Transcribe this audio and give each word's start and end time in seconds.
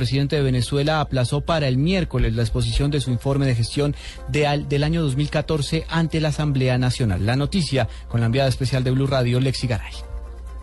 Presidente 0.00 0.36
de 0.36 0.42
Venezuela 0.42 1.00
aplazó 1.02 1.42
para 1.42 1.68
el 1.68 1.76
miércoles 1.76 2.34
la 2.34 2.40
exposición 2.40 2.90
de 2.90 3.00
su 3.02 3.10
informe 3.10 3.44
de 3.44 3.54
gestión 3.54 3.94
de 4.28 4.46
al- 4.46 4.66
del 4.66 4.82
año 4.82 5.02
2014 5.02 5.84
ante 5.90 6.20
la 6.20 6.28
Asamblea 6.28 6.78
Nacional. 6.78 7.26
La 7.26 7.36
noticia 7.36 7.86
con 8.08 8.20
la 8.20 8.26
enviada 8.26 8.48
especial 8.48 8.82
de 8.82 8.92
Blue 8.92 9.06
Radio, 9.06 9.40
Lexi 9.40 9.66
Garay. 9.66 9.92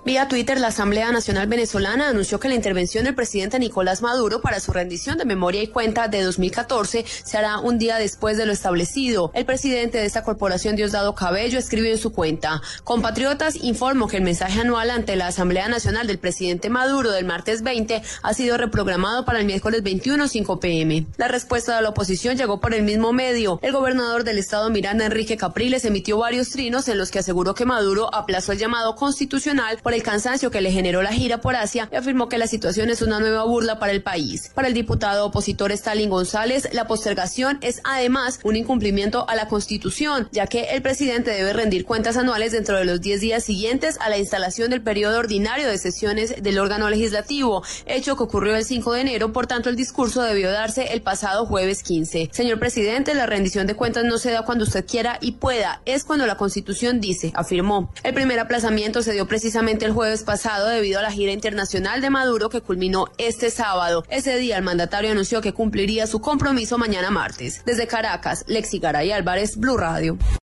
Vía 0.07 0.29
Twitter, 0.29 0.57
la 0.57 0.67
Asamblea 0.67 1.11
Nacional 1.11 1.47
Venezolana 1.47 2.07
anunció 2.07 2.39
que 2.39 2.47
la 2.47 2.55
intervención 2.55 3.03
del 3.03 3.13
presidente 3.13 3.59
Nicolás 3.59 4.01
Maduro 4.01 4.39
para 4.39 4.61
su 4.61 4.71
rendición 4.71 5.17
de 5.17 5.25
memoria 5.25 5.61
y 5.61 5.67
cuenta 5.67 6.07
de 6.07 6.21
2014 6.21 7.03
se 7.25 7.37
hará 7.37 7.59
un 7.59 7.77
día 7.77 7.97
después 7.97 8.37
de 8.37 8.45
lo 8.45 8.53
establecido. 8.53 9.31
El 9.33 9.45
presidente 9.45 9.97
de 9.97 10.05
esta 10.05 10.23
corporación, 10.23 10.77
Diosdado 10.77 11.13
Cabello, 11.13 11.59
escribió 11.59 11.91
en 11.91 11.97
su 11.97 12.13
cuenta, 12.13 12.61
compatriotas, 12.85 13.57
informo 13.57 14.07
que 14.07 14.15
el 14.15 14.23
mensaje 14.23 14.61
anual 14.61 14.91
ante 14.91 15.17
la 15.17 15.27
Asamblea 15.27 15.67
Nacional 15.67 16.07
del 16.07 16.19
presidente 16.19 16.69
Maduro 16.69 17.11
del 17.11 17.25
martes 17.25 17.61
20 17.61 18.01
ha 18.23 18.33
sido 18.33 18.55
reprogramado 18.55 19.25
para 19.25 19.39
el 19.39 19.45
miércoles 19.45 19.83
21 19.83 20.29
5 20.29 20.59
pm. 20.61 21.05
La 21.17 21.27
respuesta 21.27 21.75
de 21.75 21.81
la 21.81 21.89
oposición 21.89 22.37
llegó 22.37 22.61
por 22.61 22.73
el 22.73 22.83
mismo 22.83 23.11
medio. 23.11 23.59
El 23.61 23.73
gobernador 23.73 24.23
del 24.23 24.37
estado 24.37 24.69
Miranda, 24.69 25.05
Enrique 25.05 25.35
Capriles, 25.35 25.83
emitió 25.83 26.17
varios 26.17 26.51
trinos 26.51 26.87
en 26.87 26.97
los 26.97 27.11
que 27.11 27.19
aseguró 27.19 27.53
que 27.55 27.65
Maduro 27.65 28.09
aplazó 28.15 28.53
el 28.53 28.57
llamado 28.57 28.95
constitucional 28.95 29.79
por 29.83 29.96
el 29.97 30.03
cansancio 30.03 30.51
que 30.51 30.61
le 30.61 30.71
generó 30.71 31.01
la 31.01 31.11
gira 31.11 31.41
por 31.41 31.55
Asia 31.55 31.89
y 31.91 31.95
afirmó 31.95 32.29
que 32.29 32.37
la 32.37 32.45
situación 32.45 32.91
es 32.91 33.01
una 33.01 33.19
nueva 33.19 33.43
burla 33.45 33.79
para 33.79 33.91
el 33.91 34.03
país. 34.03 34.51
Para 34.53 34.67
el 34.67 34.75
diputado 34.75 35.25
opositor 35.25 35.71
Stalin 35.71 36.11
González, 36.11 36.69
la 36.71 36.85
postergación 36.85 37.57
es 37.61 37.81
además 37.83 38.39
un 38.43 38.55
incumplimiento 38.55 39.27
a 39.27 39.35
la 39.35 39.47
Constitución, 39.47 40.29
ya 40.31 40.45
que 40.45 40.65
el 40.65 40.83
presidente 40.83 41.31
debe 41.31 41.51
rendir 41.51 41.83
cuentas 41.83 42.15
anuales 42.15 42.51
dentro 42.51 42.77
de 42.77 42.85
los 42.85 43.01
10 43.01 43.21
días 43.21 43.43
siguientes 43.43 43.97
a 43.99 44.09
la 44.09 44.19
instalación 44.19 44.69
del 44.69 44.83
periodo 44.83 45.17
ordinario 45.17 45.67
de 45.67 45.79
sesiones 45.79 46.43
del 46.43 46.59
órgano 46.59 46.91
legislativo, 46.91 47.63
hecho 47.87 48.15
que 48.15 48.23
ocurrió 48.23 48.55
el 48.55 48.65
5 48.65 48.93
de 48.93 49.01
enero, 49.01 49.33
por 49.33 49.47
tanto 49.47 49.69
el 49.69 49.75
discurso 49.75 50.21
debió 50.21 50.51
darse 50.51 50.93
el 50.93 51.01
pasado 51.01 51.47
jueves 51.47 51.81
15. 51.81 52.29
Señor 52.31 52.59
presidente, 52.59 53.15
la 53.15 53.25
rendición 53.25 53.65
de 53.65 53.75
cuentas 53.75 54.05
no 54.05 54.19
se 54.19 54.29
da 54.29 54.43
cuando 54.43 54.63
usted 54.63 54.85
quiera 54.85 55.17
y 55.21 55.31
pueda, 55.31 55.81
es 55.85 56.03
cuando 56.03 56.27
la 56.27 56.37
Constitución 56.37 57.01
dice, 57.01 57.31
afirmó. 57.33 57.91
El 58.03 58.13
primer 58.13 58.39
aplazamiento 58.39 59.01
se 59.01 59.13
dio 59.13 59.27
precisamente 59.27 59.86
el 59.87 59.93
jueves 59.93 60.23
pasado 60.23 60.67
debido 60.67 60.99
a 60.99 61.01
la 61.01 61.11
gira 61.11 61.31
internacional 61.31 62.01
de 62.01 62.09
Maduro 62.09 62.49
que 62.49 62.59
culminó 62.61 63.07
este 63.17 63.49
sábado. 63.49 64.03
Ese 64.09 64.37
día 64.37 64.57
el 64.57 64.63
mandatario 64.63 65.11
anunció 65.11 65.39
que 65.39 65.53
cumpliría 65.53 66.07
su 66.07 66.19
compromiso 66.19 66.77
mañana 66.77 67.09
martes. 67.09 67.63
Desde 67.65 67.87
Caracas, 67.87 68.43
Lexi 68.47 68.79
Garay 68.79 69.11
Álvarez, 69.11 69.55
Blue 69.55 69.77
Radio. 69.77 70.17